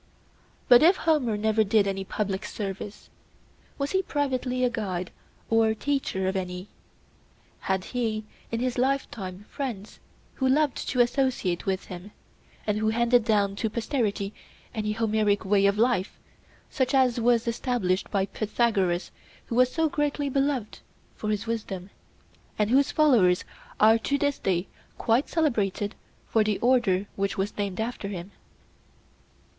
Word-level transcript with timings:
But, 0.67 0.81
if 0.81 0.95
Homer 0.97 1.37
never 1.37 1.63
did 1.63 1.85
any 1.85 2.03
public 2.03 2.43
service, 2.45 3.11
was 3.77 3.91
he 3.91 4.01
privately 4.01 4.63
a 4.63 4.69
guide 4.71 5.11
or 5.47 5.75
teacher 5.75 6.27
of 6.27 6.35
any? 6.35 6.69
Had 7.59 7.83
he 7.83 8.23
in 8.51 8.61
his 8.61 8.79
lifetime 8.79 9.45
friends 9.47 9.99
who 10.33 10.49
loved 10.49 10.89
to 10.89 11.01
associate 11.01 11.67
with 11.67 11.85
him, 11.85 12.09
and 12.65 12.79
who 12.79 12.89
handed 12.89 13.23
down 13.25 13.55
to 13.57 13.69
posterity 13.69 14.33
an 14.73 14.91
Homeric 14.91 15.45
way 15.45 15.67
of 15.67 15.77
life, 15.77 16.17
such 16.71 16.95
as 16.95 17.19
was 17.19 17.47
established 17.47 18.09
by 18.09 18.25
Pythagoras 18.25 19.11
who 19.45 19.53
was 19.55 19.71
so 19.71 19.87
greatly 19.87 20.29
beloved 20.29 20.79
for 21.15 21.29
his 21.29 21.45
wisdom, 21.45 21.91
and 22.57 22.71
whose 22.71 22.91
followers 22.91 23.43
are 23.79 23.99
to 23.99 24.17
this 24.17 24.39
day 24.39 24.67
quite 24.97 25.29
celebrated 25.29 25.93
for 26.27 26.43
the 26.43 26.57
order 26.57 27.05
which 27.15 27.37
was 27.37 27.55
named 27.55 27.79
after 27.79 28.07
him? 28.07 28.31